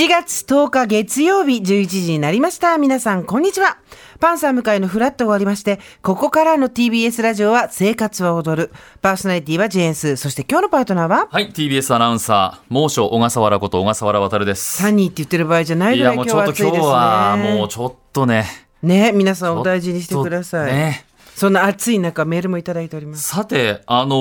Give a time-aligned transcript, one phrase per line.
[0.00, 2.78] 7月10日月曜日11時になりました。
[2.78, 3.76] 皆さん、こんにちは。
[4.18, 8.72] パンサー向かいのフラット終わりまして、ここからの TBS ラジオは生活は踊る。
[9.02, 10.16] パーソナリティはジェーンス。
[10.16, 14.78] そして今日のパートナーは、はい、TBS アナウンサー、猛暑小笠原こと小笠原渉です。
[14.78, 16.86] サニーって言ってる場合じゃないいや、ぐらい今もうちょっと今日。
[16.86, 18.46] はもうちょっとね。
[18.82, 20.72] ね、皆さんお大事にしてください。
[20.72, 21.09] ね。
[21.40, 23.26] そんな暑い中、メールもいただいております。
[23.26, 24.14] さて、あの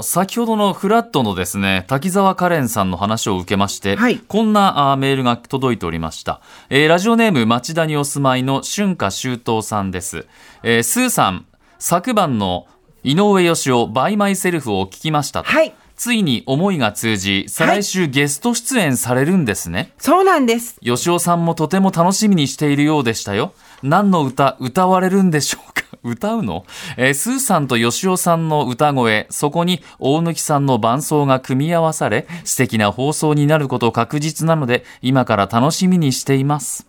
[0.00, 6.42] ー先ほどのフラットのですね、滝沢カレンさんの話を受けまして、はいこんなあーメールが届いておりました。
[6.68, 10.26] えーラジオネーム町田にお住まいの春夏秋冬さんです。
[10.62, 11.46] えースーさん、
[11.78, 12.66] 昨晩の
[13.02, 15.48] 井上芳雄 by myself を聞きましたと。
[15.48, 15.72] はい。
[15.96, 19.94] ついに思いが通じ、再来週ゲスト出演されるんですね。
[19.96, 20.78] そうなんです。
[20.82, 23.54] 芳雄さんもとても楽しみにしているようでしたよ。
[23.82, 26.64] 何の歌、歌われるんでしょうか歌うの、
[26.96, 36.86] えースーさんと芳雄さんの歌声、そこに大貫さんの伴奏が組み合わされ、素敵な放送になること確実なので、今から楽しみにしています。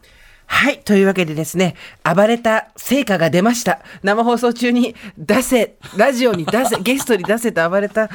[0.54, 0.80] はい。
[0.82, 3.80] というわけでですね、暴れた成果が出ました。
[4.04, 8.08] 生放送中に出せ、ラジオに出せ、 ゲストに出せと暴れた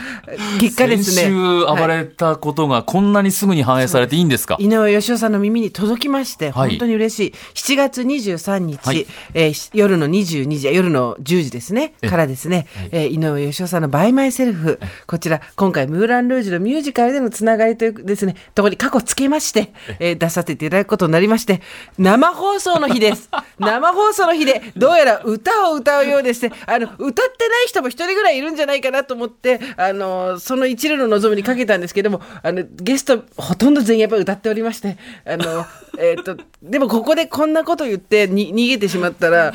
[0.60, 1.22] 結果ですね。
[1.22, 7.34] 先週暴はいれたことがこんなにすぐに反映されていいんですか、井上義雄さんの耳に届きまして、はい本当に嬉しい。
[7.54, 14.78] 7月23日、はいえーし夜の22時、夜の10時ですね、からですね、えー井上義雄さんのバイマイセルフ、
[15.08, 21.60] こちら、今回、ムーラン・ルージュのミュージカルでのつながりというですね、ところに過去つけまして、えー出させていただくことになりまして、
[21.98, 23.28] 生放送の日です。
[23.58, 35.66] 生放送の日で、どうやら歌を歌うようでして、あの、歌ってない人も一人ぐらいいるんじゃないかなと思って、あの、その一縷の望みにかけたんですけども、あの、ゲスト、ほとんど全員やっぱり歌っておりまして、あの、
[35.98, 39.52] えっと、でもここでこんなこと言ってに逃げてしまったら、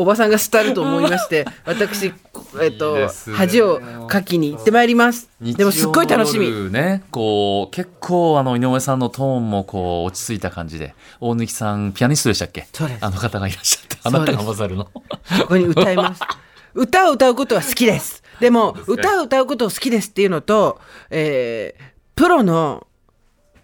[0.00, 2.12] おばさんが廃ると思いまして、 私、
[2.60, 5.28] えっといい恥をかきに行ってまいります。
[5.40, 6.50] でもすっごい楽しみ。
[6.70, 12.66] ね、こう、結構あの、井上さんのトーンもこう、落ち着いた感じで、大貫さん、ピアニストでしたっけ？
[12.72, 14.84] そうですあの方がいらっしゃって、あなたが混ざるの。
[14.86, 15.02] こ
[15.48, 16.20] こに歌います。
[16.74, 18.22] 歌を歌うことは好きです。
[18.40, 20.80] でも、歌を歌うことを好きですっていうのと、
[21.10, 22.86] えープロの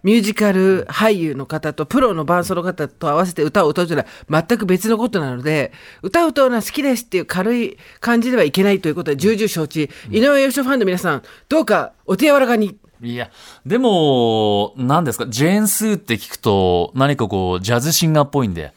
[0.07, 9.91] ミュージカル俳優の方とプロの伴奏の方と合わせて歌を歌うというのは全く別のことなので、歌を歌うのは好きですっていう軽い感じではいけないということは重々承知。
[10.13, 12.79] 井上義雄ファンの皆さん、どうかお手柔らかに。
[13.03, 13.33] いや、
[13.67, 18.73] でも、何ですか、ジェーン・スーって聞くと、何かこう、ジャズシンガーっぽいんで。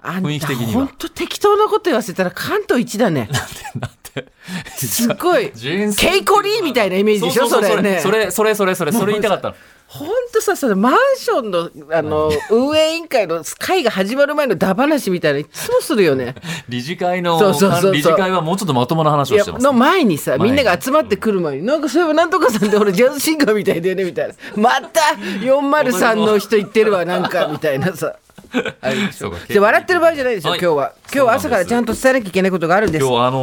[0.00, 3.28] あ雰囲気的には本当適当なこと言わせたら関東一だね。
[3.74, 4.26] なんて。
[4.76, 5.50] すっごい。
[5.56, 7.48] ジェーンスーケイコリーみたいなイメージでしょ？
[7.48, 9.56] それねそれ、それ、それ、それ、それ言いたかったの。
[9.88, 16.34] 本当さ、それマンションの、あの、運営委員会の会が始まる前のダ話みたいな、いつもするよね。
[16.68, 19.64] 理事会の、そうそうそう理事会はもうちょっとまともな話をしてます。
[19.64, 24.34] の前にさ、みんなが集まってくる前に、なんかそういえばなんとかさんって俺ジャズシンガーみたいだよね、みたいな。
[24.56, 25.00] また
[25.40, 28.16] 403の人言ってるわ、なんか、みたいなさ。
[28.80, 30.92] あれでしょそうかで笑ってる場合じゃないですよ、はい今日は。
[31.14, 33.04] 今日は朝からちゃんと伝えなきゃいけないことがあるんです。
[33.04, 33.38] 今日あの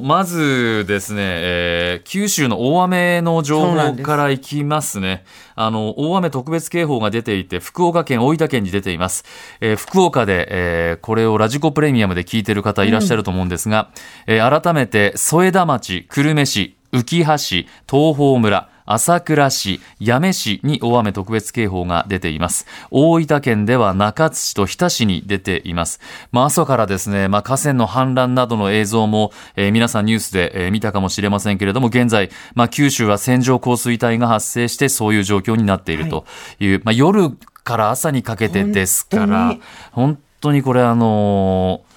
[0.00, 5.24] ーまずですね、えー九州の大雨の情報からいきますね。
[5.54, 9.24] あの、大雨特別警報が出ていて、福岡県、大分県に出ています。
[9.60, 13.88] えー福岡で、えーこれをラジコプレミアムで聞いてる方いらっしゃると思うんですが、
[14.26, 22.66] えー改めて、添田町、久留米市、浮羽市、東峰村、朝倉市、八女市に大雨特別警報が出ています。
[22.90, 26.00] 大分県では中津市と日田市に出ています。
[26.30, 36.24] まあ、朝からですね、まあ、河川の氾濫などの映像も、えー皆さんニュースで、えー見たかもしれませんけれども、現在、まあ、九州は線状降水帯が発生して、そういう状況になっていると
[36.60, 37.30] いう、まあ、夜
[37.64, 39.56] から朝にかけてですから
[39.90, 41.95] 本、本当にこれあのー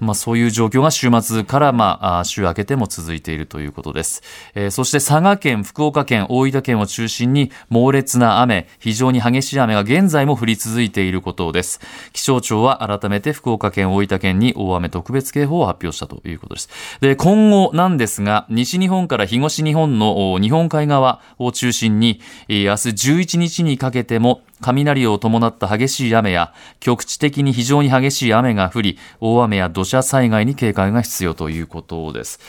[0.00, 4.22] まあ、そういう状況が週末から、まあ、週明けても続いているということです。
[4.54, 11.80] えーそして佐賀県、福岡県、大分県を中心に猛烈な雨、非常に激しい雨が現在も降り続いていることです。
[12.14, 16.70] 気象庁は改めて福岡県、大分県に大雨特別警報を発表したということです。
[17.00, 32.40] で、今後なんですが、西日本から東日本の日本海側を中心に、明日11日にかけても雷を伴った激しい雨や局地的に非常に激しい雨が降り大雨や土砂災害に警戒が必要ということです。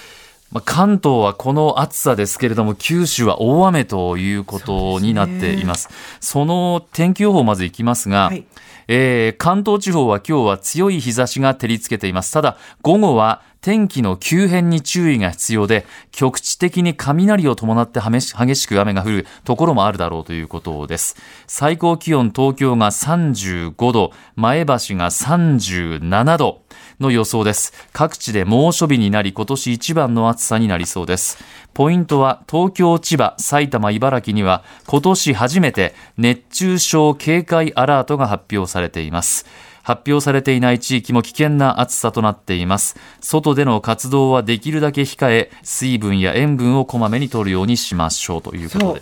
[0.51, 5.89] まあ、関東はこの暑さですけれども九州は大雨ということになっています。
[6.19, 8.45] その天気予報をまずいきますが、はい
[8.87, 12.33] えー関東地方は今日は強い日差しが照りつけています。
[12.33, 21.15] ただ午後は天気の急変に注意が必要で、局地的に雷を伴って激しく雨が降るところもあるだろうということです。
[21.45, 26.63] 最高気温東京が35度、前橋が37度
[26.99, 27.71] の予想です。
[27.93, 31.37] 各地で猛暑日になり、今年一番の暑さになりそうです。
[31.75, 39.45] ポイントは東京、千葉、埼玉、茨城には今年初めて熱中症警戒アラートが発表されています。
[39.83, 42.95] 発表されていない地域も危険な暑さとなっています。
[43.19, 49.01] 外での活動はできるだけ控え、水分や塩分をこまめに取るようにしましょうということで。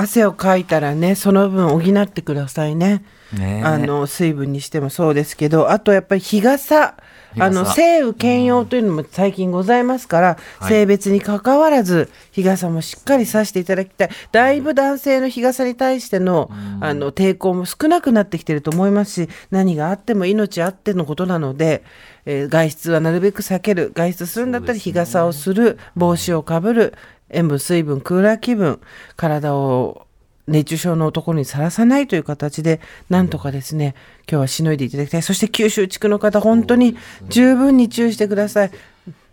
[0.00, 3.02] 汗をかいたらねその分補ってくださいね。
[3.32, 3.60] ね。
[3.60, 6.94] えあの水分にしてもそうですけどあとやっぱり日傘。
[7.38, 10.68] あの性雨兼用というのも最近ございますから、はい。
[10.70, 14.10] 性別にかかわらず日傘もしっかりさしていただきたい。
[14.32, 21.84] だいぶ男性の日傘に対してのあの抵抗も少なくなってきてると思いますし何があっても命あってのことなので、
[22.24, 23.92] えー外出はなるべく避ける。
[23.94, 25.78] 外出するんだったら日傘をする。
[25.96, 26.94] 帽子をかぶる
[27.30, 28.80] 塩分水分クーラー気分
[29.16, 30.06] 体を
[30.48, 32.80] 熱中症のところにさらさないという形で、
[33.10, 33.94] なんとかですね、
[34.28, 35.22] 今日はしのいでいただきたい。
[35.22, 36.96] そして九州地区の方、本当に
[37.28, 38.70] 十分に注意してください。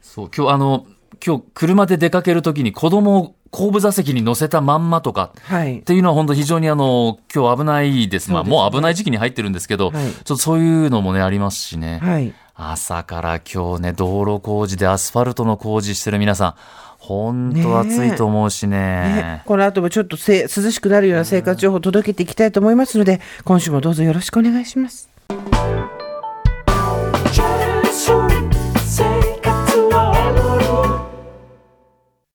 [0.02, 0.86] そう、今日あの、
[1.26, 5.84] 今日車で出かけるときに子供を後部座席に乗せたまんまとか、はいっ。
[5.84, 8.32] ていうのは本当非常にあの、今日危ないです。
[8.32, 12.00] まあもう危ない時期に入ってるんですけど、はいちょっとそういうのもね、ありますしね。
[12.04, 12.34] はい。
[12.58, 16.56] 朝から今日ね、道路工事でアスファルトの工事してる皆さん、
[17.06, 18.78] 本当暑いと思うしね。
[18.78, 25.15] ね、この後もちょっとせ涼しくなるような生活情報を届けていきたいと思いますので、今週もどうぞよろしくお願いします。